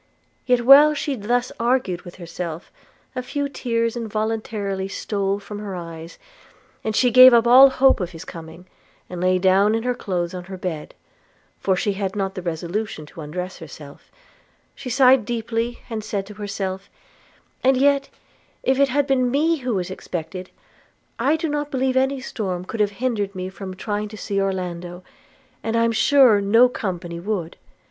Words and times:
Yet, 0.47 0.61
while 0.61 0.95
she 0.95 1.15
thus 1.15 1.51
argued 1.59 2.01
with 2.01 2.15
herself, 2.15 2.71
a 3.15 3.21
few 3.21 3.47
tears 3.47 3.95
involuntarily 3.95 4.87
stole 4.87 5.37
from 5.37 5.59
her 5.59 5.75
eyes; 5.75 6.17
and 6.83 6.95
as 6.95 6.99
she 6.99 7.11
gave 7.11 7.35
up 7.35 7.45
all 7.45 7.69
hopes 7.69 8.01
of 8.01 8.09
his 8.09 8.25
coming, 8.25 8.65
and 9.11 9.21
lay 9.21 9.37
down 9.37 9.75
in 9.75 9.83
her 9.83 9.93
clothes 9.93 10.33
on 10.33 10.45
her 10.45 10.57
bed 10.57 10.95
(for 11.59 11.75
she 11.75 11.93
had 11.93 12.15
not 12.15 12.33
the 12.33 12.41
resolution 12.41 13.05
to 13.05 13.21
undress 13.21 13.59
herself), 13.59 14.09
she 14.73 14.89
sighed 14.89 15.23
deeply, 15.23 15.81
and 15.87 16.03
said 16.03 16.25
to 16.25 16.33
herself: 16.33 16.89
'And 17.63 17.77
yet, 17.77 18.09
if 18.63 18.79
it 18.79 18.89
had 18.89 19.05
been 19.05 19.29
me 19.29 19.57
who 19.57 19.75
was 19.75 19.91
expected, 19.91 20.49
I 21.19 21.35
do 21.35 21.47
not 21.47 21.69
believe 21.69 21.95
any 21.95 22.21
storm 22.21 22.65
could 22.65 22.79
have 22.79 22.93
hindered 22.97 23.35
me 23.35 23.49
from 23.49 23.75
trying 23.75 24.07
to 24.07 24.17
see 24.17 24.41
Orlando! 24.41 25.03
and 25.61 25.75
I 25.75 25.83
am 25.83 25.91
sure 25.91 26.41
no 26.41 26.69
company 26.69 27.19
would. 27.19 27.55